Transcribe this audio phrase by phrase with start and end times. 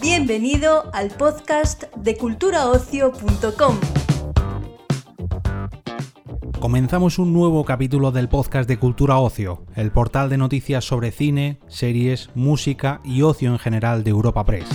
[0.00, 3.76] Bienvenido al podcast de culturaocio.com.
[6.60, 11.60] Comenzamos un nuevo capítulo del podcast de Cultura Ocio, el portal de noticias sobre cine,
[11.68, 14.68] series, música y ocio en general de Europa Press.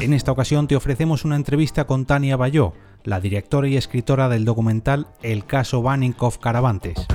[0.00, 2.74] En esta ocasión te ofrecemos una entrevista con Tania Bayó,
[3.04, 7.06] la directora y escritora del documental El caso Baninkoff Caravantes.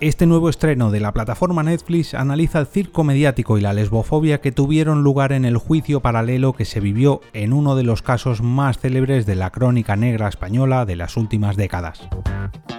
[0.00, 4.50] Este nuevo estreno de la plataforma Netflix analiza el circo mediático y la lesbofobia que
[4.50, 8.78] tuvieron lugar en el juicio paralelo que se vivió en uno de los casos más
[8.78, 12.08] célebres de la crónica negra española de las últimas décadas.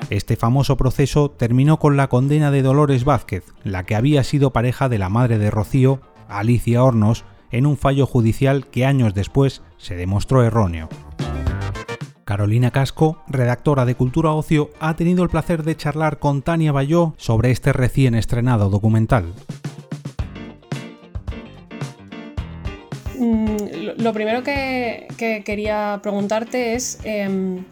[0.10, 4.90] Este famoso proceso terminó con la condena de Dolores Vázquez, la que había sido pareja
[4.90, 9.96] de la madre de Rocío, Alicia Hornos, en un fallo judicial que años después se
[9.96, 10.90] demostró erróneo.
[12.26, 17.14] Carolina Casco, redactora de Cultura Ocio, ha tenido el placer de charlar con Tania Bayó
[17.18, 19.34] sobre este recién estrenado documental.
[23.20, 25.08] Mm, lo primero que,
[25.46, 27.64] quería preguntarte es em,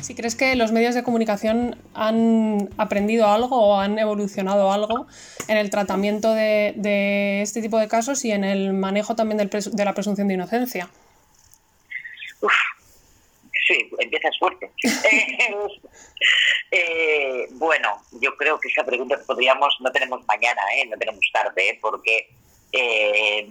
[0.00, 5.06] si crees que los medios de comunicación han aprendido algo o han evolucionado algo
[5.48, 9.94] en el tratamiento de, este tipo de casos y en el manejo también de la
[9.94, 10.90] presunción de inocencia.
[14.14, 14.70] Sí, empiezas fuerte.
[16.70, 20.86] Eh, bueno, yo creo que esa pregunta podríamos, no tenemos mañana, ¿eh?
[20.86, 21.78] no tenemos tarde, ¿eh?
[21.80, 22.28] porque
[22.72, 23.46] eh,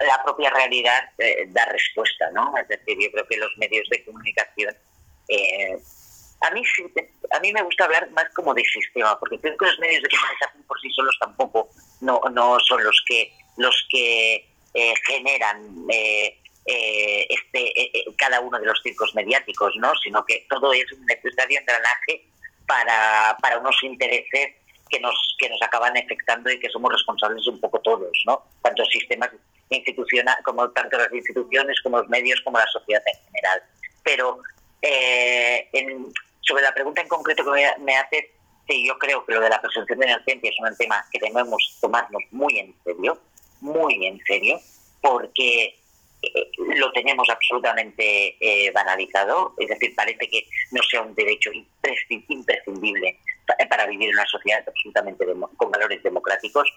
[0.00, 1.10] la propia realidad
[1.48, 2.56] da respuesta, ¿no?
[2.56, 4.74] Es decir, yo creo que los medios de comunicación,
[6.40, 6.62] a mí
[7.32, 10.08] a mí me gusta hablar más como de sistema, porque creo que los medios de
[10.08, 11.68] comunicación por sí solos tampoco
[12.00, 14.46] no, no son los que los que
[15.06, 19.92] generan eh, este, eh, eh, cada uno de los circos mediáticos, ¿no?
[20.02, 22.26] sino que todo es un necesario engranaje
[22.66, 24.54] para, para unos intereses
[24.90, 28.44] que nos, que nos acaban afectando y que somos responsables un poco todos, ¿no?
[28.62, 29.30] tanto sistemas
[29.70, 33.62] institucionales, como tanto las instituciones, como los medios, como la sociedad en general.
[34.02, 34.42] Pero
[36.42, 38.26] sobre la pregunta en concreto que me, me haces,
[38.68, 41.78] sí, yo creo que lo de la presunción de inocencia es un tema que debemos
[41.80, 43.18] tomarnos muy en serio,
[43.60, 44.58] muy en serio,
[45.00, 45.77] porque
[46.76, 51.50] lo tenemos absolutamente eh, banalizado, es decir, parece que no sea un derecho
[52.28, 53.18] imprescindible
[53.68, 55.24] para vivir en una sociedad absolutamente
[55.56, 56.68] con valores democráticos.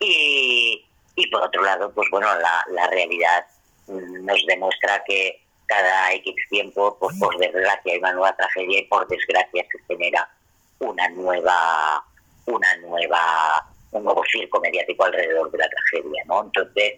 [0.00, 0.84] Y,
[1.30, 3.46] por otro lado, pues bueno, la, realidad
[3.86, 9.08] nos demuestra que cada X tiempo, pues por desgracia hay una nueva tragedia y por
[9.08, 10.28] desgracia se genera
[10.80, 12.04] una nueva,
[12.46, 16.42] una nueva, un nuevo circo mediático alrededor de la tragedia, ¿no?
[16.44, 16.94] Entonces,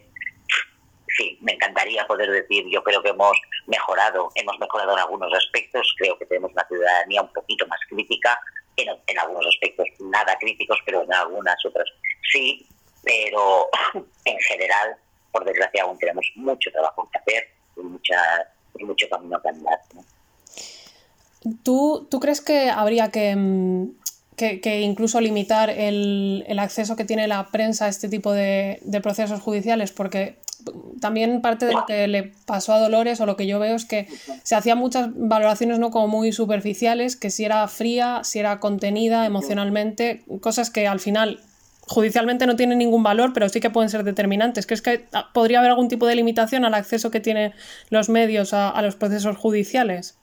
[1.17, 3.35] sí, me encantaría poder decir, yo creo que hemos
[3.65, 8.39] mejorado, hemos mejorado en algunos aspectos, creo que tenemos una ciudadanía un poquito más crítica,
[8.77, 11.87] en, algunos aspectos nada críticos, pero en algunas otras
[12.31, 12.65] sí,
[13.03, 13.69] pero
[14.25, 14.95] en general,
[15.31, 17.43] por desgracia, aún tenemos mucho trabajo que hacer
[17.75, 18.21] y, mucha,
[18.79, 19.79] mucho camino que andar.
[21.63, 23.91] ¿Tú, ¿Tú crees que habría que, mm,
[24.35, 29.41] que, incluso limitar el, el, acceso que tiene la prensa a este tipo de procesos
[29.41, 29.91] judiciales?
[29.91, 30.37] Porque
[30.99, 33.85] también parte de lo que le pasó a Dolores o lo que yo veo es
[33.85, 34.07] que
[34.43, 39.25] se hacían muchas valoraciones no como muy superficiales, que si era fría, si era contenida
[39.25, 41.39] emocionalmente, cosas que al final
[41.87, 44.65] judicialmente no tienen ningún valor, pero sí que pueden ser determinantes.
[44.65, 47.53] ¿Crees que podría haber algún tipo de limitación al acceso que tienen
[47.89, 50.17] los medios a, los procesos judiciales?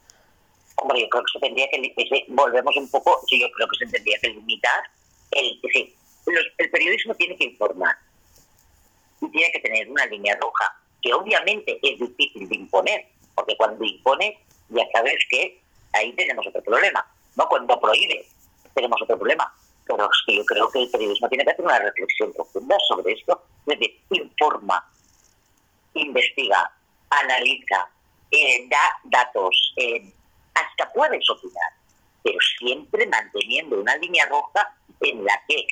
[0.77, 4.19] Hombre, yo creo que se tendría que, volvemos un poco, yo creo que se tendría
[4.21, 4.83] que limitar
[5.31, 5.95] el, sí,
[6.59, 7.97] el periodismo tiene que informar,
[9.21, 14.39] tiene que tener una línea roja, que obviamente es difícil de imponer, porque cuando impone
[14.69, 15.61] ya sabes que
[15.93, 17.49] ahí tenemos otro problema, ¿no?
[17.49, 18.27] Cuando prohíbe
[18.75, 19.53] tenemos otro problema.
[19.87, 23.13] Pero es que yo creo que el periodismo tiene que hacer una reflexión profunda sobre
[23.13, 24.85] esto, es informa,
[25.95, 26.71] investiga,
[27.11, 27.89] analiza,
[28.31, 30.11] eh, da datos, eh,
[30.55, 31.73] hasta puedes opinar,
[32.23, 35.67] pero siempre manteniendo una línea roja en la que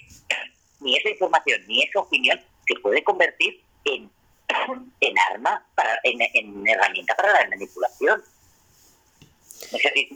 [0.81, 4.11] ni esa información ni esa opinión se puede convertir en,
[5.01, 8.23] en arma, para, en, herramienta para la manipulación.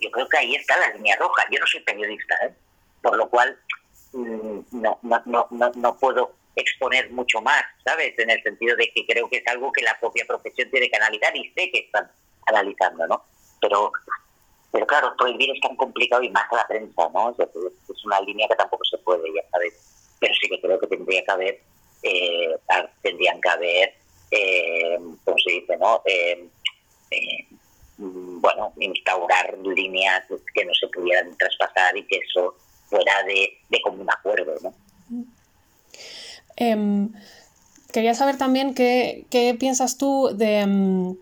[0.00, 1.44] yo creo que ahí está la línea roja.
[1.50, 2.54] Yo no soy periodista, ¿eh?
[3.02, 3.58] por lo cual
[4.12, 8.18] mm, no, no, no, no, puedo exponer mucho más, ¿sabes?
[8.18, 10.96] En el sentido de que creo que es algo que la propia profesión tiene que
[10.96, 12.10] analizar y sé que están
[12.46, 13.24] analizando, ¿no?
[13.60, 13.92] Pero,
[14.72, 17.30] pero claro, prohibir es tan complicado y más a la prensa, ¿no?
[17.38, 19.74] es una línea que tampoco se puede, ya sabes.
[20.18, 21.62] Pero sí que creo que tendría que haber
[22.06, 22.56] eh,
[23.02, 23.94] tendrían que haber,
[24.30, 25.76] eh, ¿cómo se dice?
[25.76, 26.02] No?
[26.04, 26.48] Eh,
[27.98, 30.24] mm, bueno, instaurar líneas
[30.54, 32.54] que no se pudieran traspasar y que eso
[32.88, 34.74] fuera de, de común acuerdo, ¿no?
[36.56, 37.12] Em,
[37.92, 41.14] quería saber también qué, piensas tú de,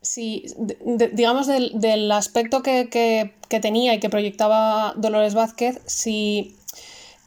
[0.00, 0.44] si,
[1.12, 6.56] digamos, del, aspecto que, tenía y que proyectaba Dolores Vázquez, si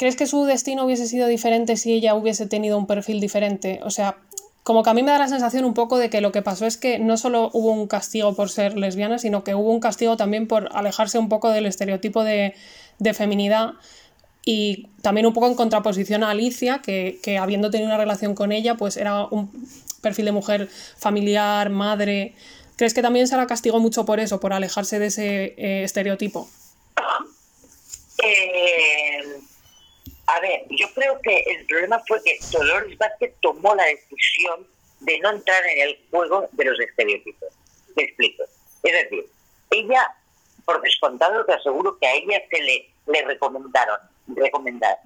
[0.01, 3.81] crees que su destino hubiese sido diferente si ella hubiese tenido un perfil diferente.
[3.83, 4.18] O sea,
[4.63, 6.65] como que a mí me da la sensación un poco de que lo que pasó
[6.65, 10.18] es que no solo hubo un castigo por ser lesbiana, sino que hubo un castigo
[10.18, 12.56] también por alejarse un poco del estereotipo de,
[12.98, 13.74] de feminidad
[14.44, 18.77] y también un poco en contraposición a Alicia, que, habiendo tenido una relación con ella,
[18.77, 19.51] pues era un
[20.01, 20.68] perfil de mujer
[20.98, 22.33] familiar, madre.
[22.75, 26.50] ¿Crees que también se la castigó mucho por eso, por alejarse de ese eh, estereotipo?
[28.24, 29.42] Eh,
[30.36, 34.68] a ver, yo creo que el problema fue que Dolores Vázquez tomó la decisión
[35.00, 37.50] de no entrar en el juego de los estereotipos.
[37.95, 38.44] Me explico.
[38.83, 39.25] Es decir,
[39.72, 40.16] ella,
[40.66, 45.00] por descontado, te aseguro que a ella se le, le recomendaron recomendado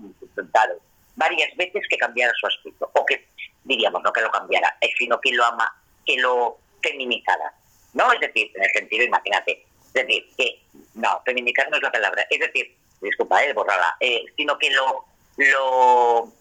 [1.15, 3.25] varias veces que cambiara su aspecto, o que,
[3.63, 5.73] diríamos, no que lo cambiara, eh, sino que lo ama,
[6.05, 7.53] que lo feminizara,
[7.93, 8.11] ¿no?
[8.11, 10.61] Es decir, en el sentido, imagínate, es decir, que,
[10.95, 15.05] no, feminizar no es la palabra, es decir, disculpa, eh, borrala, eh, sino que lo,
[15.37, 16.31] lo,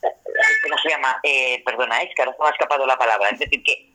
[0.00, 1.20] ¿cómo se llama?
[1.22, 3.92] Eh, perdona, es que se me ha escapado la palabra, es decir, que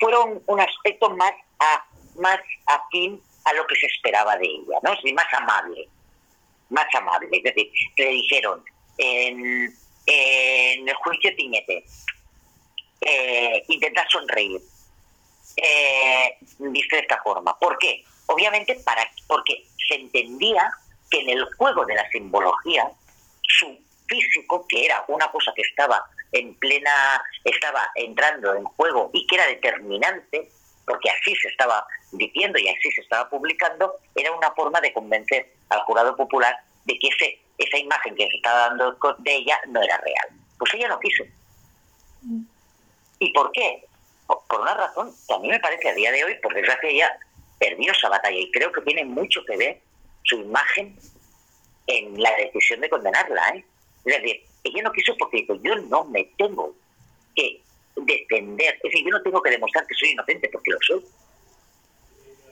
[0.00, 1.84] fueron un aspecto más, a,
[2.16, 4.92] más afín a lo que se esperaba de ella, ¿no?
[4.92, 5.88] Es más amable
[6.72, 7.28] más amable.
[7.30, 8.64] Es decir, le dijeron
[8.98, 9.72] en,
[10.06, 11.84] el juicio Tiñete,
[13.00, 14.60] eh, intenta sonreír.
[15.56, 17.58] Eh, de esta forma.
[17.58, 18.02] ¿Por qué?
[18.26, 20.70] Obviamente para, porque se entendía
[21.12, 22.90] que en el juego de la simbología,
[23.42, 29.26] su físico, que era una cosa que estaba en plena, estaba entrando en juego y
[29.26, 30.50] que era determinante,
[30.86, 35.52] porque así se estaba diciendo y así se estaba publicando, era una forma de convencer
[35.68, 39.82] al jurado popular de que ese, esa imagen que se estaba dando de ella no
[39.82, 40.28] era real.
[40.58, 41.24] Pues ella no quiso.
[43.18, 43.84] ¿Y por qué?
[44.26, 47.18] Por una razón que a mí me parece a día de hoy, por desgracia, ella
[47.58, 49.80] perdió esa batalla y creo que tiene mucho que ver
[50.24, 50.96] su imagen
[51.86, 53.48] en la decisión de condenarla.
[53.56, 53.64] ¿eh?
[54.04, 56.74] Es decir, ella no quiso porque dijo, yo no me tengo
[57.34, 57.62] que
[57.94, 61.04] defender, es decir, yo no tengo que demostrar que soy inocente porque lo soy.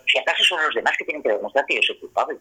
[0.07, 2.39] Si acaso son los demás que tienen que demostrar que yo soy culpable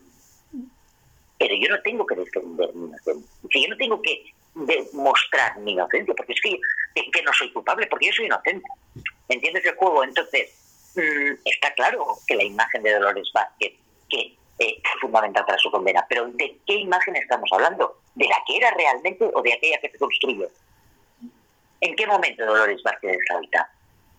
[1.40, 3.32] pero yo no tengo que defender mi inocencia.
[3.50, 6.60] yo no tengo que demostrar mi inocencia, porque es que,
[6.94, 8.68] que, no soy culpable, porque yo soy inocente.
[9.30, 10.04] ¿Entiendes el juego?
[10.04, 10.52] Entonces,
[10.96, 13.74] mm, está claro que la imagen de Dolores Vázquez,
[14.10, 18.02] que eh, fundamental para su condena, pero ¿de qué imagen estamos hablando?
[18.16, 20.48] ¿De la que era realmente o de aquella que se construyó?
[21.82, 23.72] ¿En qué momento Dolores Vázquez es alta?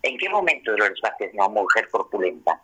[0.02, 2.58] ¿En qué momento Dolores Vázquez una mujer corpulenta?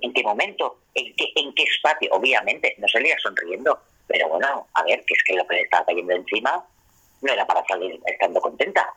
[0.00, 0.78] ¿En qué momento?
[0.94, 2.08] ¿En qué, en qué espacio?
[2.12, 5.84] Obviamente, no salía sonriendo, pero bueno, a ver, que es que lo que le estaba
[5.86, 6.64] cayendo encima
[7.22, 8.88] no era para salir estando contenta.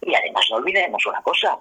[0.00, 1.58] Y además no olvidemos una cosa,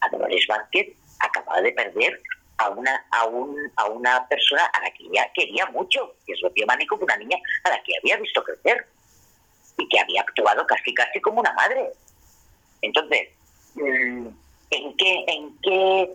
[0.00, 2.20] a Dolores Vázquez acababa de perder
[2.60, 6.40] a una, a, un, a una persona a la que ella quería mucho, que es
[6.42, 8.86] Rocío Manico, una niña a la que había visto crecer
[9.78, 11.90] y que había actuado casi casi como una madre.
[12.82, 13.28] Entonces,
[13.74, 14.26] mm,
[14.70, 16.12] ¿en qué, en qué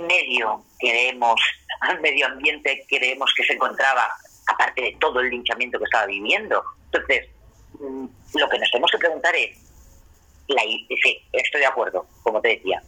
[0.00, 1.40] medio queremos,
[1.80, 4.08] al medio ambiente creemos que se encontraba,
[4.46, 6.62] aparte de todo el linchamiento que estaba viviendo.
[6.86, 7.28] Entonces,
[7.78, 9.58] mm, lo que nos tenemos que preguntar es,
[10.48, 12.82] la, sí, estoy de acuerdo, como te decía,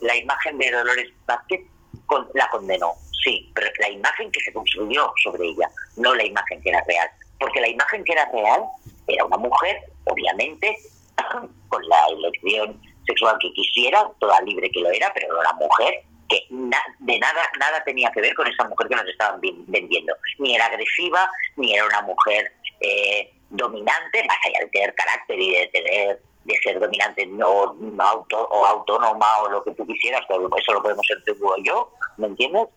[0.00, 1.60] la imagen de Dolores Vázquez
[2.06, 6.60] con, la condenó, sí, pero la imagen que se construyó sobre ella, no la imagen
[6.62, 7.08] que era real.
[7.38, 8.62] Porque la imagen que era real
[9.06, 10.76] era una mujer, obviamente,
[11.68, 16.02] con la elección sexual que quisiera, toda libre que lo era, pero era una mujer
[16.28, 20.14] que de nada nada tenía que ver con esa mujer que nos estaban vendiendo.
[20.38, 25.52] Ni era agresiva, ni era una mujer eh, dominante, más allá de tener carácter y
[25.52, 30.72] de tener de ser dominante no, auto, o autónoma o lo que tú quisieras, eso
[30.72, 32.68] lo podemos ser tú o yo, ¿me entiendes?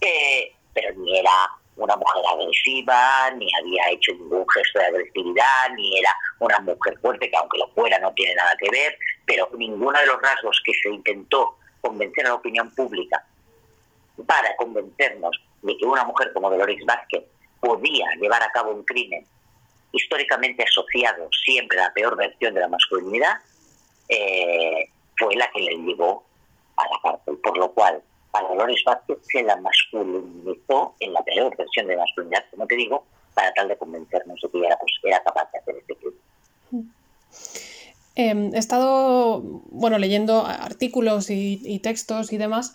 [0.00, 1.30] Eh, pero ni era
[1.76, 7.30] una mujer agresiva, ni había hecho ningún gesto de agresividad, ni era una mujer fuerte,
[7.30, 10.72] que aunque lo fuera no tiene nada que ver, pero ninguno de los rasgos que
[10.74, 13.24] se intentó convencer a la opinión pública
[14.26, 17.24] para convencernos de que una mujer como Dolores Vázquez
[17.60, 19.26] podía llevar a cabo un crimen
[19.94, 23.38] históricamente asociado siempre a la peor versión de la masculinidad,
[24.08, 26.24] eh, fue la que le llevó
[26.76, 27.38] a la cárcel.
[27.38, 32.02] Por lo cual, a Dolores Vázquez se la masculinizó en la peor versión de la
[32.02, 35.76] masculinidad, como te digo, para tal de convencernos de que pues, era capaz de hacer
[35.76, 36.94] este crimen.
[38.16, 42.74] Em, he estado, bueno, leyendo artículos y, textos y demás,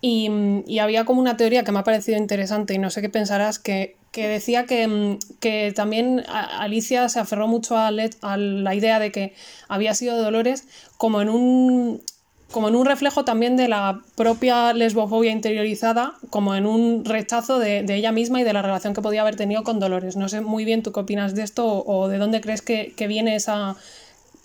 [0.00, 3.58] y, había como una teoría que me ha parecido interesante y no sé qué pensarás,
[3.58, 9.34] que, decía que, que, también Alicia se aferró mucho a, a la idea de que
[9.68, 10.64] había sido Dolores
[10.96, 12.02] como en un
[12.50, 17.84] como en un reflejo también de la propia lesbofobia interiorizada, como en un rechazo de,
[17.88, 20.16] ella misma y de la relación que podía haber tenido con Dolores.
[20.16, 23.36] No sé muy bien tú qué opinas de esto o, de dónde crees que, viene
[23.36, 23.76] esa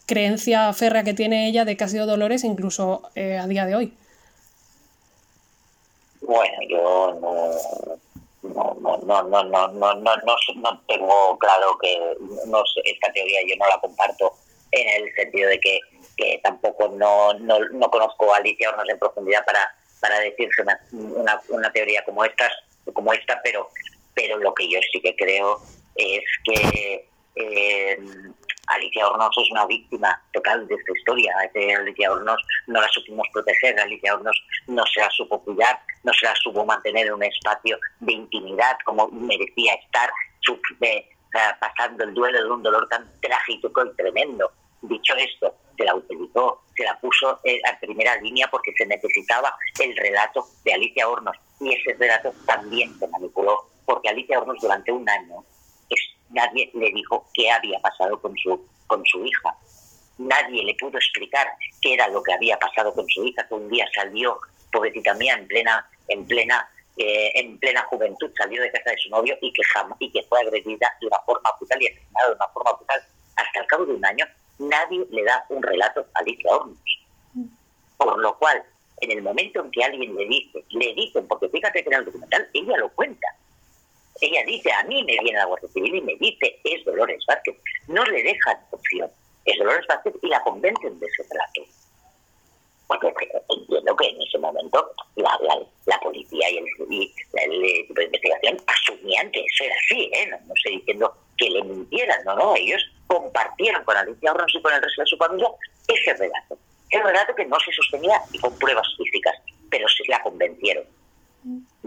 [0.06, 3.76] creencia férrea que tiene ella de que ha sido Dolores incluso eh, a día de
[3.76, 3.94] hoy.
[6.26, 7.52] Bueno, yo no,
[8.44, 13.68] no, no, no, no, no, no, no, tengo claro que no esta teoría yo no
[13.68, 14.34] la comparto
[14.72, 15.80] en el sentido de que
[16.16, 19.60] que tampoco no, no, no conozco a Alicia Hornos en profundidad para,
[20.00, 22.50] para decirse una, una, teoría como esta,
[22.94, 23.70] como esta pero,
[24.14, 25.60] pero lo que yo sí que creo
[25.96, 27.98] es que eh,
[28.68, 31.34] Alicia Hornos es una víctima total de esta historia.
[31.80, 36.26] Alicia Hornos no la supimos proteger, Alicia Hornos no se la supo cuidar, no se
[36.26, 40.10] la supo mantener en un espacio de intimidad como merecía estar,
[40.82, 41.06] eh,
[41.60, 44.52] pasando el duelo de un dolor tan trágico y tremendo.
[44.82, 49.96] Dicho esto, se la utilizó, se la puso a primera línea porque se necesitaba el
[49.96, 55.08] relato de Alicia Hornos y ese relato también se manipuló porque Alicia Hornos durante un
[55.10, 55.44] año
[56.34, 59.56] nadie le dijo qué había pasado con su, con su hija.
[60.18, 61.48] Nadie le pudo explicar
[61.82, 64.38] qué era lo que había pasado con su hija, que un día salió,
[64.72, 69.10] pobrecita mía, en plena, en plena, eh, en plena juventud, salió de casa de su
[69.10, 72.36] novio y que jamás, y que fue agredida de una forma brutal y asesinada de
[72.36, 73.04] una forma brutal.
[73.36, 74.26] Hasta el cabo de un año
[74.60, 76.78] nadie le da un relato a Alicia Hornos.
[77.98, 78.64] Por lo cual,
[79.02, 82.06] en el momento en que alguien le dice, le dicen, porque fíjate que en el
[82.06, 83.28] documental ella lo cuenta,
[84.22, 87.56] ella dice, a mí me viene la Guardia Civil y me dice, es Dolores Vázquez,
[87.88, 89.10] no le dejan opción,
[89.46, 91.62] es Dolores Vázquez y la convencen de ese relato.
[92.88, 93.08] Porque
[93.50, 95.40] entiendo que en ese momento la,
[95.86, 100.28] la, policía y el, y el equipo de investigación asumían que eso era así, ¿eh?
[100.30, 104.62] no, no estoy diciendo que le mintieran, no, no, ellos compartieron con Alicia Hornos y
[104.62, 105.48] con el resto de su familia
[105.88, 106.58] ese relato.
[106.90, 109.36] El relato que no se sostenía y con pruebas físicas,
[109.72, 110.84] pero se la convencieron.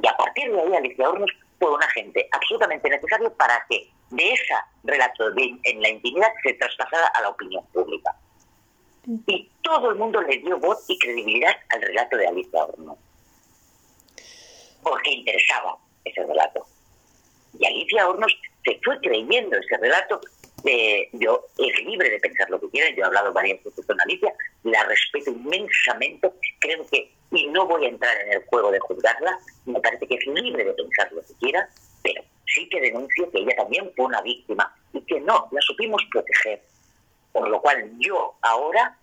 [0.03, 4.33] Y a partir de ahí Alicia Hornos fue un agente absolutamente necesario para que de
[4.33, 8.15] ese relato en la intimidad se traspasara a la opinión pública.
[9.27, 12.99] Y todo el mundo le dio voz y credibilidad al relato de Alicia Hornos.
[14.83, 16.67] Porque interesaba ese relato.
[17.59, 20.21] Y Alicia Hornos se fue creyendo ese relato
[21.13, 24.33] yo es libre de pensar lo que quiera, yo he hablado varias veces con Alicia,
[24.65, 29.39] la respeto inmensamente, creo que, y no voy a entrar en el juego de juzgarla,
[29.65, 31.69] me parece que es libre de pensar lo que quiera,
[32.03, 36.03] pero sí que denuncio que ella también fue una víctima y que no, la supimos
[36.11, 36.63] proteger.
[37.33, 38.97] Por lo cual yo ahora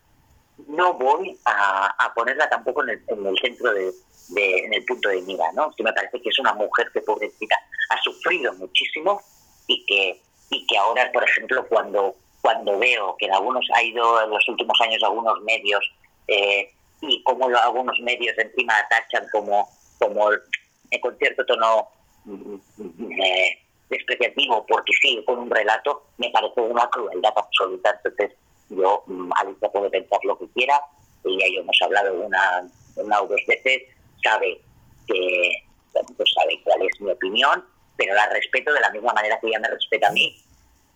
[0.67, 3.91] no voy a, ponerla tampoco en el, centro de,
[4.35, 5.71] en el punto de mira, ¿no?
[5.75, 7.55] Que me parece que es una mujer que pobrecita
[7.89, 9.21] ha sufrido muchísimo
[9.67, 10.21] y que
[10.53, 14.47] y que ahora, por ejemplo, cuando, cuando veo que en algunos ha ido en los
[14.47, 15.83] últimos años algunos medios
[16.27, 16.71] eh,
[17.07, 19.67] y como algunos medios encima atachan como,
[20.00, 21.89] como eh, con cierto tono
[22.25, 28.00] mm, mm, eh, despreciativo porque sí, con un relato, me parece una crueldad absoluta.
[28.03, 28.38] Entonces,
[28.69, 30.79] yo, mm, Alicia puede pensar lo que quiera,
[31.25, 33.83] y yo hemos hablado una, una o dos veces,
[34.24, 34.62] sabe
[35.07, 35.51] que,
[35.91, 37.65] pues sabe cuál es mi opinión,
[37.98, 40.36] pero la respeto de la misma manera que ella me respeta a mí.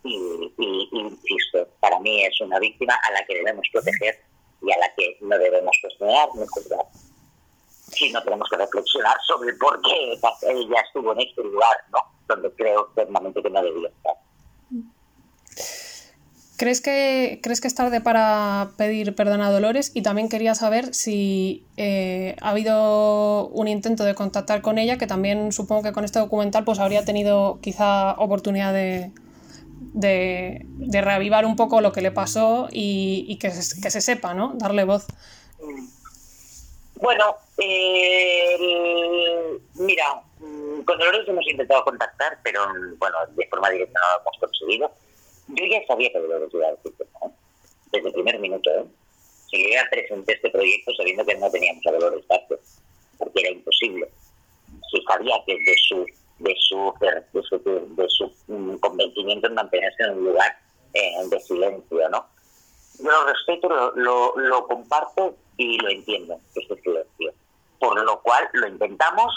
[0.04, 0.52] Y,
[0.92, 4.18] insisto, para mí es una víctima a la que debemos proteger
[4.62, 6.86] y a la que no debemos cuestionar ni juzgar.
[7.90, 11.98] Sí, no tenemos que reflexionar sobre por qué ella estuvo en este lugar, ¿no?
[12.28, 14.16] Donde creo firmemente que no debía estar.
[16.58, 19.92] ¿Crees que, ¿Crees que es tarde para pedir perdón a Dolores?
[19.94, 25.06] Y también quería saber si eh, ha habido un intento de contactar con ella, que
[25.06, 29.12] también supongo que con este documental pues habría tenido quizá oportunidad de,
[30.00, 30.64] de,
[31.02, 34.52] reavivar un poco lo que le pasó y, que, se, que, se, sepa, ¿no?
[34.54, 35.06] Darle voz.
[36.96, 38.58] Bueno, eh,
[39.74, 42.66] mira, con Dolores hemos intentado contactar, pero
[42.98, 44.90] bueno, de forma directa no lo hemos conseguido
[45.48, 46.92] yo ya sabía que Dolores iba a decir
[47.92, 48.70] desde el primer minuto.
[48.70, 48.84] ¿eh?
[49.50, 52.60] Si yo ya presenté este proyecto sabiendo que no teníamos a Dolores Vázquez,
[53.16, 54.08] porque era imposible.
[54.90, 56.06] Si sabía que de su
[56.38, 57.58] de su, de su,
[57.96, 60.58] de su mm, convencimiento en mantenerse en un lugar
[60.94, 62.26] eh, de silencio, ¿no?
[62.98, 67.32] Yo lo respeto, lo, lo, lo comparto y lo entiendo, ese silencio.
[67.78, 69.32] Por lo cual lo intentamos,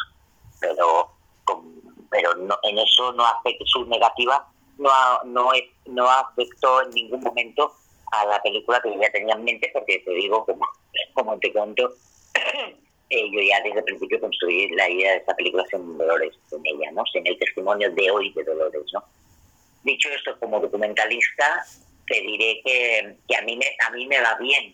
[0.60, 1.12] pero,
[2.10, 4.48] pero no, en eso no hace su negativa
[4.82, 4.90] no,
[5.26, 5.52] no,
[5.86, 7.74] no afectó en ningún momento
[8.12, 10.66] a la película que ya tenía en mente, porque te digo, como,
[11.14, 11.94] como te cuento,
[13.12, 16.66] eh, yo ya desde el principio construí la idea de esta película sin Dolores en
[16.66, 17.04] ella, ¿no?
[17.12, 19.04] Sin el testimonio de hoy de Dolores, ¿no?
[19.84, 21.66] Dicho esto, como documentalista,
[22.08, 24.74] te diré que, que a, mí me, a mí me va bien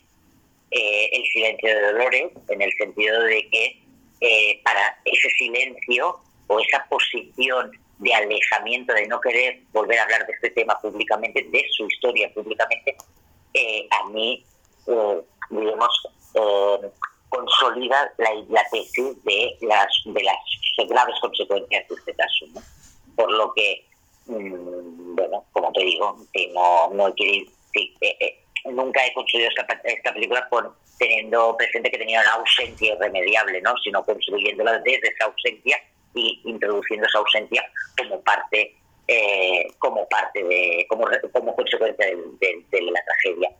[0.69, 3.81] eh, el silencio de Dolores, en el sentido de que
[4.21, 10.27] eh, para ese silencio o esa posición de alejamiento, de no querer volver a hablar
[10.27, 12.95] de este tema públicamente, de su historia públicamente,
[13.55, 14.45] eh, a mí,
[14.85, 16.89] eh, digamos, eh,
[17.29, 22.45] consolida la, la, tesis de las, de las graves consecuencias de este caso.
[22.53, 22.61] ¿no?
[23.15, 23.85] Por lo que,
[24.27, 27.51] mmm, bueno, como te digo, que no, no quiero
[28.71, 33.77] nunca he construido esta, esta película con, teniendo presente que tenía una ausencia irremediable, ¿no?
[33.83, 35.81] sino construyéndola desde esa ausencia
[36.13, 37.63] y introduciendo esa ausencia
[37.97, 38.75] como parte
[39.07, 43.51] eh, como parte de como, como consecuencia de, de, la tragedia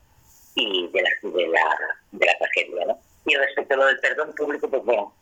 [0.55, 1.77] y de la, de la,
[2.11, 2.99] de la tragedia ¿no?
[3.27, 5.13] Y respecto a lo del perdón público pues bueno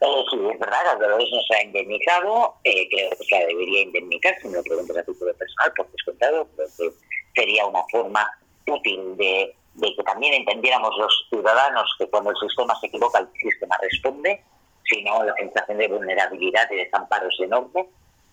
[0.00, 3.82] eh, sí, es verdad, Dolores no se ha indemnizado, eh, creo que se la debería
[3.82, 6.90] indemnizar, si me lo preguntas a título personal, por descontado, creo que
[7.34, 8.28] sería una forma
[8.66, 13.28] útil de, de que también entendiéramos los ciudadanos que cuando el sistema se equivoca, el
[13.40, 14.42] sistema responde,
[14.84, 17.86] sino la sensación de vulnerabilidad y desamparo es enorme.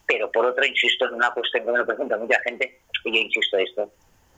[0.08, 3.22] Pero por otro, insisto en una cuestión que me lo pregunta mucha gente, y yo
[3.22, 3.90] insisto esto,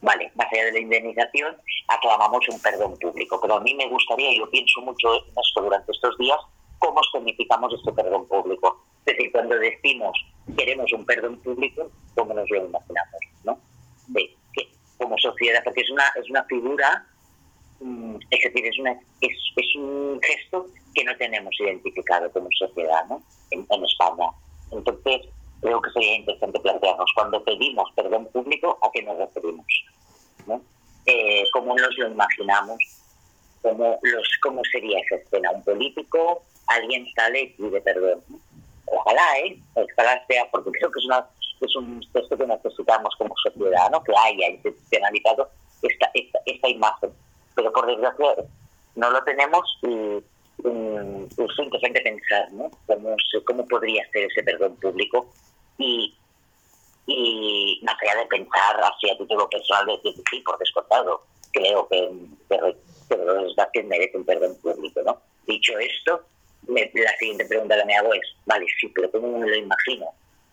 [0.04, 1.58] vale, más allá de la indemnización,
[1.88, 3.40] aclamamos un perdón público.
[3.42, 6.38] Pero a mí me gustaría, y yo pienso mucho en esto durante estos días,
[6.80, 8.84] cómo significamos este perdón público.
[9.06, 10.14] Es decir, cuando decimos
[10.58, 13.20] queremos un perdón público, ¿cómo nos lo imaginamos?
[13.44, 13.58] ¿no?
[14.98, 17.08] Como sociedad, porque es una, es una figura
[18.30, 18.92] es decir, es, una,
[19.22, 23.22] es, un gesto que no tenemos identificado como sociedad ¿no?
[23.52, 24.30] en, España.
[24.72, 25.28] Entonces,
[25.62, 29.66] creo que sería interesante plantearnos, cuando pedimos perdón público, ¿a qué nos referimos?
[30.48, 30.62] ¿No?
[31.06, 32.78] Eh, ¿Cómo nos lo imaginamos?
[33.62, 35.52] ¿Cómo, los, ¿Cómo sería esa escena?
[35.52, 36.44] ¿Un político?
[36.68, 38.22] ¿Alguien sale y pide perdón?
[38.86, 39.58] Ojalá, ¿eh?
[39.74, 41.26] Ojalá sea, porque creo que es, una,
[41.62, 44.04] es un gesto que necesitamos como sociedad, ¿no?
[44.04, 45.50] Que haya institucionalizado
[45.82, 47.12] esta, esta, esta imagen
[47.56, 48.46] pero por desgracia
[48.96, 50.24] no lo tenemos y
[50.66, 52.72] es interesante pensar ¿no?
[52.88, 53.16] cómo,
[53.46, 55.30] cómo podría ser ese perdón público
[55.78, 56.16] y,
[57.06, 62.10] y más allá de pensar así a título personal de sí, por descontado, creo que,
[62.50, 62.76] que,
[63.10, 65.02] que los merece un perdón público.
[65.04, 65.22] ¿no?
[65.46, 66.22] Dicho esto,
[66.68, 70.06] me, la siguiente pregunta que me hago es, vale, sí, pero ¿cómo me lo imagino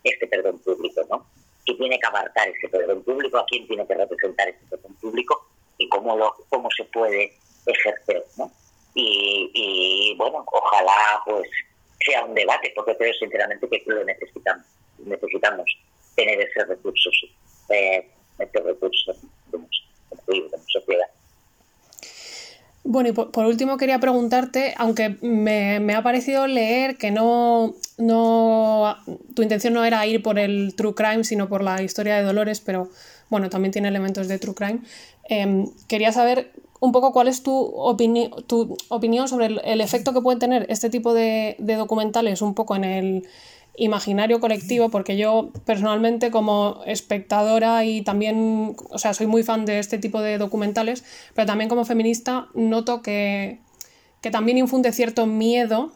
[0.03, 1.01] este perdón público?
[1.09, 1.25] ¿no?
[1.65, 3.37] ¿Qué tiene que abarcar ese perdón público?
[3.37, 5.47] ¿A quién tiene que representar ese perdón público?
[5.81, 7.33] y cómo, lo, cómo se puede
[7.65, 8.23] ejercer.
[8.37, 8.51] ¿no?
[8.93, 11.49] Y, y, bueno, ojalá pues
[12.05, 14.65] sea un debate, porque creo sinceramente que lo necesitamos,
[14.99, 15.65] necesitamos
[16.21, 17.09] tener ese recurso,
[17.69, 18.07] eh,
[18.39, 19.13] ese recurso
[19.49, 19.67] como,
[20.07, 21.07] como sociedad.
[22.83, 28.97] Bueno, y por, último quería preguntarte, aunque me, ha parecido leer que no, no,
[29.35, 32.59] tu intención no era ir por el true crime, sino por la historia de Dolores,
[32.59, 32.89] pero
[33.29, 34.79] bueno, también tiene elementos de true crime.
[35.29, 40.21] Eh, quería saber un poco cuál es tu, opini tu opinión sobre el, efecto que
[40.21, 43.27] pueden tener este tipo de, de, documentales un poco en el
[43.77, 49.79] imaginario colectivo, porque yo personalmente como espectadora y también, o sea, soy muy fan de
[49.79, 51.03] este tipo de documentales,
[51.33, 53.59] pero también como feminista noto que,
[54.21, 55.91] que también infunde cierto miedo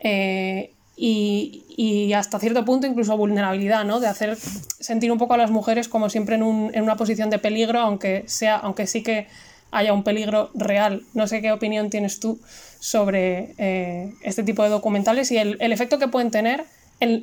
[0.00, 4.00] eh, y, y, hasta cierto punto incluso vulnerabilidad, ¿no?
[4.00, 7.30] De hacer sentir un poco a las mujeres como siempre en, un, en una posición
[7.30, 9.28] de peligro, aunque, sea, aunque sí que
[9.70, 11.02] haya un peligro real.
[11.14, 12.40] No sé qué opinión tienes tú
[12.80, 16.64] sobre eh, este tipo de documentales y el, el efecto que pueden tener,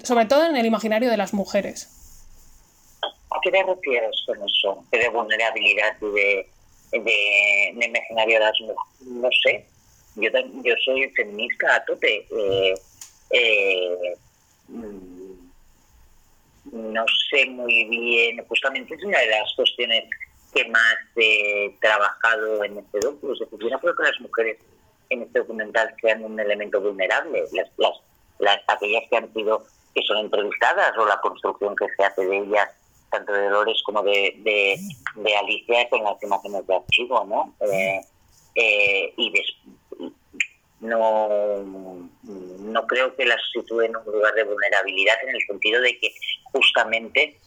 [0.04, 1.90] sobre todo en el imaginario de las mujeres.
[3.04, 4.84] ¿A qué te refieres con eso?
[4.92, 6.50] ¿De vulnerabilidad y de,
[6.92, 8.84] de, imaginario de las mujeres?
[9.02, 9.66] No sé.
[10.16, 10.30] Yo,
[10.64, 12.26] yo soy feminista a tope.
[12.32, 12.76] Eh,
[13.32, 14.16] eh,
[16.72, 20.06] no sé muy bien, justamente es una de las cuestiones
[20.54, 23.34] que más he trabajado en este documental.
[23.34, 24.58] Es decir, yo no creo que las mujeres
[25.10, 27.44] en este documental sean un elemento vulnerable.
[27.52, 27.70] Las,
[28.40, 32.38] las, aquellas que han sido, que son entrevistadas o la construcción que se hace de
[32.38, 32.70] ellas,
[33.10, 34.78] tanto de Dolores como de, de,
[35.16, 37.54] de Alicia, con las imágenes de archivo, ¿no?
[37.62, 38.02] Eh,
[38.56, 39.34] eh, y,
[40.80, 41.28] no,
[42.24, 46.14] no creo que las sitúe en un lugar de vulnerabilidad en el sentido de que
[46.52, 47.38] justamente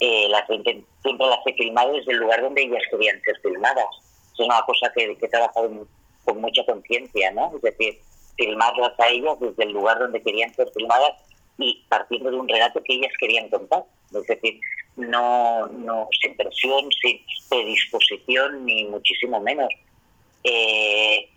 [0.00, 3.86] eh, las siempre las he filmado desde el lugar donde ellas querían ser filmadas.
[4.32, 5.86] Es una cosa que, que he trabajado
[6.24, 7.52] con mucha conciencia, ¿no?
[7.54, 8.00] Es decir,
[8.40, 11.12] filmarlas a ellas desde el lugar donde querían ser filmadas
[11.58, 13.84] y partiendo de un relato que ellas querían contar.
[14.14, 14.58] Es decir,
[14.96, 19.68] no, no sin presión, sin predisposición, ni muchísimo menos.
[20.42, 21.28] Eh,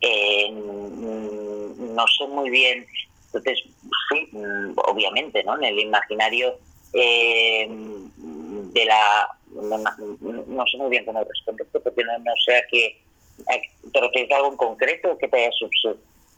[0.00, 2.86] eh, no sé muy bien,
[3.26, 3.64] entonces,
[4.10, 4.30] sí,
[4.86, 5.56] obviamente, ¿no?
[5.56, 6.56] En el imaginario
[6.92, 9.28] eh, de la...
[9.50, 13.00] No, sé muy bien cómo responder, porque no, no sé a qué...
[13.92, 15.50] ¿Te refieres a algo en concreto que te haya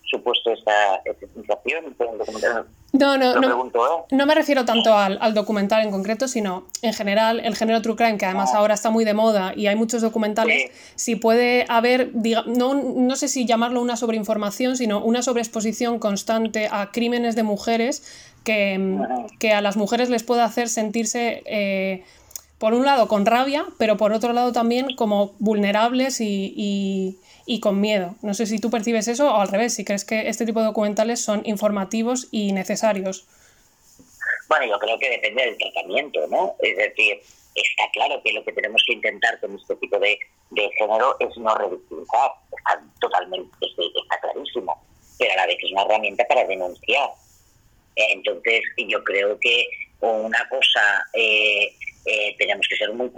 [0.06, 1.02] supuesto esta,
[1.34, 1.84] sensación?
[2.92, 3.70] No, no, no, ¿eh?
[4.10, 8.16] no me refiero tanto al, documental en concreto, sino en general el género true crime,
[8.16, 8.58] que además ah.
[8.58, 13.16] ahora está muy de moda y hay muchos documentales, si puede haber, diga, no, no
[13.16, 18.02] sé si llamarlo una sobreinformación, sino una sobreexposición constante a crímenes de mujeres
[18.44, 18.98] que,
[19.38, 21.42] que a las mujeres les puede hacer sentirse...
[21.46, 22.04] Eh,
[22.58, 27.80] por un lado con rabia, pero por otro lado también como vulnerables y y con
[27.80, 28.16] miedo.
[28.22, 30.66] No sé si tú percibes eso o al revés, si crees que este tipo de
[30.66, 33.26] documentales son informativos y necesarios.
[34.48, 36.54] Bueno, yo creo que depende del tratamiento, ¿no?
[36.58, 37.20] Es decir,
[37.54, 40.18] está claro que lo que tenemos que intentar con este tipo de,
[40.78, 44.80] género es no revictimizar, está totalmente, está clarísimo,
[45.18, 47.10] pero a la vez es una herramienta para denunciar.
[47.94, 49.66] Entonces, yo creo que
[50.00, 51.72] una cosa, eh,
[52.04, 53.08] eh, tenemos que ser muy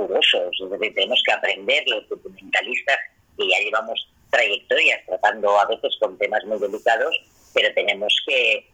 [0.71, 2.97] decir, tenemos que aprender los documentalistas
[3.37, 7.14] que ya llevamos trayectorias tratando a veces con temas muy delicados,
[7.55, 8.67] pero tenemos que,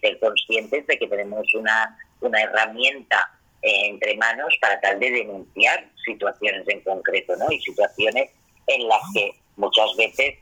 [0.00, 5.86] ser conscientes de que tenemos una, una herramienta eh, entre manos para tal de denunciar
[6.06, 7.52] situaciones en concreto, ¿no?
[7.52, 8.30] Y situaciones
[8.66, 10.36] en las que muchas veces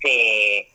[0.00, 0.68] se,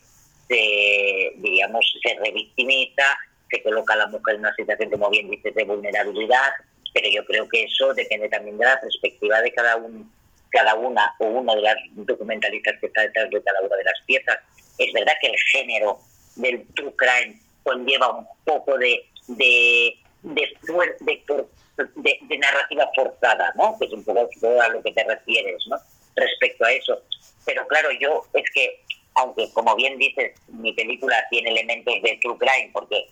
[0.48, 3.04] se diríamos, se revictimiza,
[3.50, 6.52] se coloca a la mujer en una situación, como bien dices, de vulnerabilidad,
[6.94, 10.06] pero yo creo que eso depende también de la perspectiva de cada uno
[10.50, 14.02] cada una o uno de las documentalistas que está detrás de cada una de las
[14.06, 14.38] piezas.
[14.78, 16.00] Es verdad que el género
[16.36, 23.76] del true crime conlleva un poco de, de, de, narrativa forzada, ¿no?
[23.80, 24.30] que es un poco
[24.62, 25.78] a lo que te refieres ¿no?
[26.16, 27.02] respecto a eso.
[27.46, 28.82] Pero claro, yo es que,
[29.16, 33.10] aunque como bien dices, mi película tiene elementos de true crime, porque,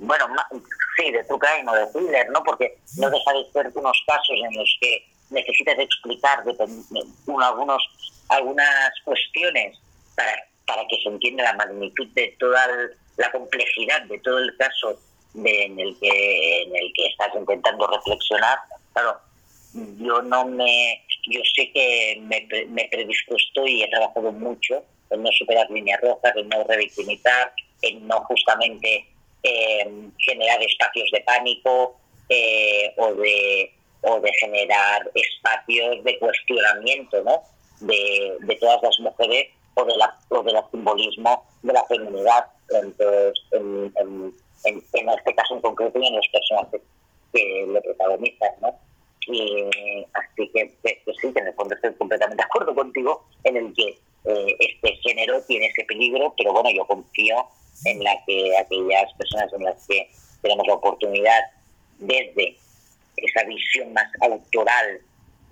[0.00, 0.26] bueno,
[0.96, 2.42] sí, de true crime o de thriller, ¿no?
[2.42, 6.56] porque no deja de ser unos casos en los que necesitas explicar de,
[7.38, 7.82] algunos,
[8.28, 9.78] algunas cuestiones
[10.16, 10.32] para,
[10.66, 12.66] para que se entienda la magnitud de toda
[13.16, 14.98] la complejidad de todo el caso
[15.34, 18.58] en, el que, en el que estás intentando reflexionar.
[18.94, 19.20] Claro,
[19.98, 25.30] yo no me yo sé que me, me predispuesto y he trabajado mucho en no
[25.32, 29.06] superar líneas rojas, en no revictimizar, en no justamente
[29.42, 31.96] eh, generar espacios de pánico
[32.28, 33.72] eh, o de
[34.02, 37.42] o de generar espacios de cuestionamiento ¿no?
[37.80, 43.34] de, de todas las mujeres o, de la, o del simbolismo de la feminidad Entonces,
[43.52, 46.80] en, en, en, este caso en concreto y en los personajes
[47.32, 48.50] que lo protagonizan.
[48.62, 48.68] ¿no?
[50.14, 50.72] Así que,
[51.20, 54.96] sí, que en el fondo estoy completamente de acuerdo contigo en el que eh, este
[54.96, 57.36] género tiene ese peligro, pero bueno, yo confío
[57.84, 60.10] en la que aquellas personas en las que
[60.42, 61.40] tenemos la oportunidad
[61.98, 62.56] desde
[63.16, 65.00] esa visión más autoral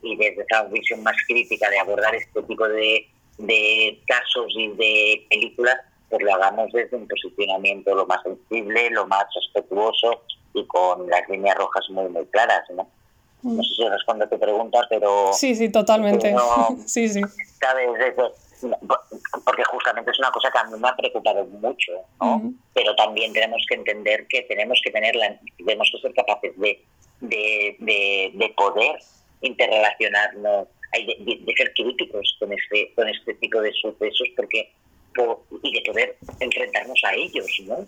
[0.02, 5.26] y desde esa visión más crítica de abordar este tipo de, de casos y de
[5.28, 5.76] películas,
[6.08, 10.22] pues lo hagamos desde un posicionamiento lo más sensible, lo más respetuoso
[10.54, 12.88] y con las líneas rojas muy, muy claras, ¿no?
[13.42, 15.32] No sé si respondo a tu pregunta, pero...
[15.32, 16.34] Sí, sí, totalmente.
[16.86, 17.22] sí, sí.
[17.60, 17.88] ¿Sabes?
[19.44, 22.52] Porque justamente es una cosa que a mí me ha preocupado mucho, ¿no?
[22.74, 26.82] Pero también tenemos que entender que tenemos que tener la, tenemos que ser capaces de
[27.20, 28.98] de, de, poder
[29.40, 34.72] interrelacionarnos, de, de, ser críticos con este, con este tipo de sucesos porque
[35.62, 37.78] y de poder enfrentarnos a ellos, ¿no?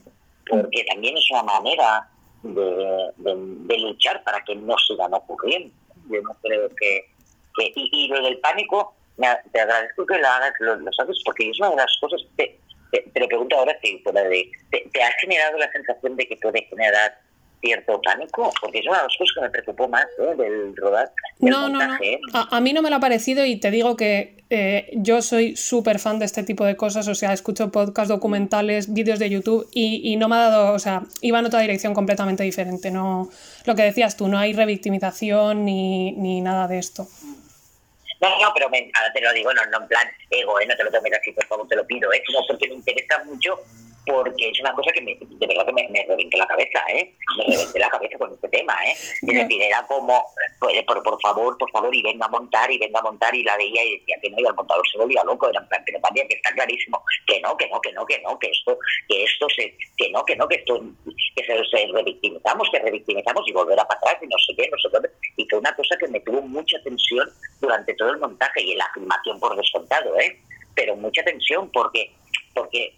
[0.48, 2.08] Porque también es una manera
[2.42, 5.72] de, luchar para que no sigan ocurriendo.
[6.10, 7.06] Yo no creo que...
[7.76, 8.94] y, lo del pánico,
[9.52, 12.20] te agradezco que lo hagas, lo, sabes, porque es una de las cosas...
[12.36, 12.58] Te,
[12.90, 14.02] te, lo pregunto ahora, te,
[14.70, 17.16] te, ¿te ha generado la sensación de que puede generar
[17.60, 20.34] cierto pánico, porque es una de las cosas que me preocupó más ¿eh?
[20.36, 21.12] del rodar.
[21.40, 21.98] no, no, no.
[22.32, 25.98] A, mí no me lo ha parecido y te digo que eh, yo soy súper
[25.98, 30.16] fan de este tipo de cosas, o sea, escucho podcasts, documentales, vídeos de YouTube y,
[30.16, 32.90] no me ha dado, o sea, iba en otra dirección completamente diferente.
[32.90, 33.28] No,
[33.64, 37.06] lo que decías tú, no hay revictimización ni, ni nada de esto.
[38.20, 40.66] No, no, pero ahora te lo digo, no, no en plan ego, ¿eh?
[40.66, 43.24] no te lo tomes así, por favor, te lo pido, es como porque me interesa
[43.24, 43.58] mucho
[44.06, 47.14] porque es una cosa que me, de verdad que me, me reventé la cabeza, ¿eh?
[47.36, 48.92] Me reventé la cabeza con este tema, ¿eh?
[48.92, 50.24] Es decir, era como,
[50.58, 53.42] pues, por, por favor, por favor, y venga a montar, y venga a montar, y
[53.42, 55.82] la veía y decía que no, y al montador se volvía loco, era en plan,
[55.84, 58.78] pero también que está clarísimo, que no, que no, que no, que no, que esto,
[59.08, 60.80] que esto se, que no, que no, que esto,
[61.36, 64.78] que se, se revictimizamos, que revictimizamos y volver a pasar y no sé qué, no
[64.78, 67.28] sé dónde, y una cosa que me tuvo mucha tensión
[67.60, 70.40] durante todo el montaje y en la filmación por descontado, ¿eh?
[70.74, 72.12] pero mucha tensión porque,
[72.54, 72.94] porque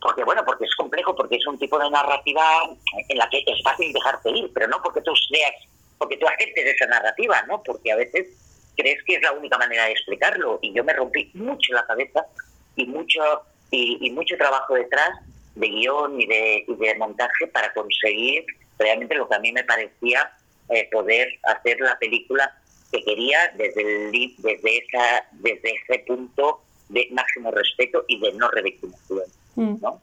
[0.00, 2.42] porque bueno, porque es complejo, porque es un tipo de narrativa
[3.08, 5.54] en la que es fácil dejarte ir, pero no porque tú seas,
[5.98, 7.62] porque tú aceptes esa narrativa, ¿no?
[7.62, 8.28] Porque a veces
[8.76, 12.26] crees que es la única manera de explicarlo y yo me rompí mucho la cabeza
[12.76, 13.20] y mucho
[13.70, 15.10] y, mucho trabajo detrás
[15.54, 18.44] de guion y de, de montaje para conseguir
[18.78, 20.30] realmente lo que a mí me parecía
[20.68, 22.52] eh, poder hacer la película
[22.90, 28.48] que quería desde el, desde esa desde ese punto de máximo respeto y de no
[28.48, 29.24] revictimación.
[29.56, 29.76] Mm.
[29.80, 30.00] ¿no?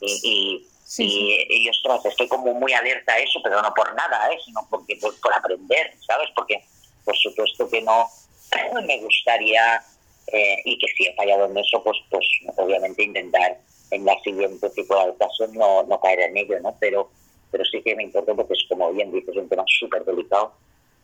[0.00, 0.66] Y,
[0.98, 4.38] y, ostras, estoy como muy alerta a eso, pero no por nada, ¿eh?
[4.44, 6.28] sino porque por, aprender, ¿sabes?
[6.34, 6.62] Porque
[7.04, 8.06] por supuesto que no
[8.86, 9.82] me gustaría,
[10.28, 13.58] eh, y que si he fallado en eso, pues, pues obviamente intentar
[13.90, 16.76] en la siguiente tipo de caso no, no caer en ello, ¿no?
[16.80, 17.10] Pero,
[17.50, 20.52] pero sí que me importa porque es como bien dices, un tema súper delicado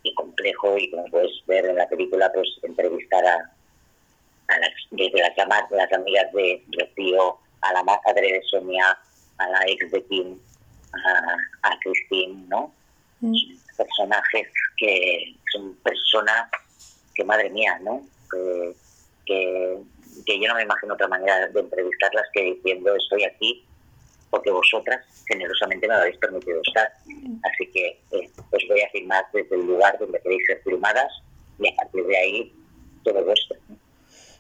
[0.03, 3.37] y complejo y como puedes ver en la película, pues entrevistar a,
[4.49, 8.97] a las, desde las, las amigas de Rocío a la madre de Sonia,
[9.39, 10.39] a la ex de Kim,
[10.93, 12.73] a, a Christine, ¿no?
[13.21, 13.35] Mm.
[13.77, 16.51] Personajes que son personas
[17.15, 18.03] que, madre mía, ¿no?
[18.31, 18.75] Que,
[19.27, 23.65] que, yo no me imagino otra manera de entrevistarlas que diciendo estoy aquí
[24.35, 26.89] porque vosotras generosamente me habéis permitido estar.
[27.45, 31.13] Así que eh, os voy a firmar desde el lugar donde queréis ser firmadas
[31.61, 32.53] y a partir de ahí
[33.05, 33.57] todo vuestro.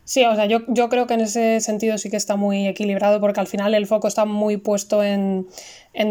[0.03, 3.21] Sí, o sea, yo, yo creo que en ese sentido sí que está muy equilibrado
[3.21, 5.47] porque al final el foco está muy puesto en,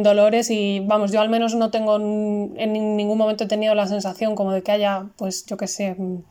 [0.04, 4.34] Dolores y vamos, yo al menos no tengo en ningún momento he tenido la sensación
[4.36, 6.24] como de que haya, pues yo qué sé, mm,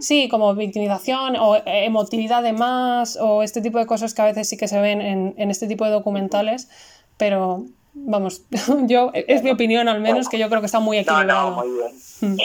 [0.00, 4.48] sí, como victimización o emotividad de más o este tipo de cosas que a veces
[4.48, 6.70] sí que se ven en, en este tipo de documentales,
[7.18, 8.42] pero vamos,
[8.86, 11.50] yo es mi opinión al menos que yo creo que está muy equilibrado.
[11.50, 11.92] No, no, muy bien.
[12.20, 12.36] Mm.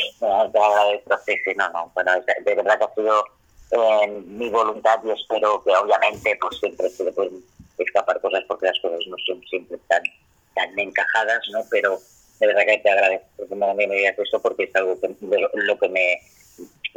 [1.57, 2.11] No, no, bueno,
[2.45, 3.23] de verdad que ha sido
[3.71, 7.43] en mi voluntad y espero que obviamente pues siempre se le pueden
[7.77, 10.01] escapar cosas porque las cosas no son siempre tan,
[10.55, 11.61] tan encajadas, ¿no?
[11.69, 11.99] Pero
[12.39, 15.15] de verdad que te agradezco que me esto porque es algo que,
[15.53, 16.19] lo que me,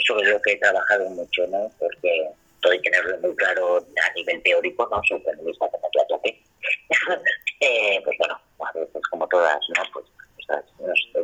[0.07, 1.71] sobre lo que he trabajado mucho, ¿no?
[1.79, 5.01] Porque todo que tenerlo muy claro a nivel teórico, ¿no?
[5.07, 6.21] Soy feminista como tú a
[7.61, 9.59] eh, pues bueno, a veces como todas.
[9.93, 10.07] Pues,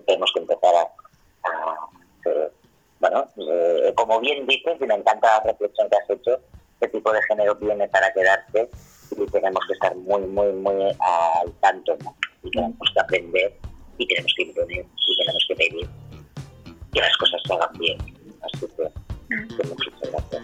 [0.06, 1.90] tenemos que empezar a, a
[3.00, 6.38] bueno, eh, como bien dices, y me encanta la reflexión que has hecho,
[6.74, 8.68] este tipo de género viene para quedarse
[9.16, 10.96] y tenemos que estar muy, muy, muy
[11.40, 12.16] al tanto, ¿no?
[12.42, 13.58] Y tenemos que aprender
[13.98, 15.88] y tenemos que imponer y tenemos que pedir
[16.92, 17.98] que las cosas se hagan bien.
[18.42, 20.42] Así que, muchas gracias.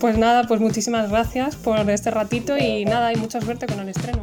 [0.00, 3.88] Pues nada, pues muchísimas gracias por este ratito y nada, y mucha suerte con el
[3.88, 4.22] estreno.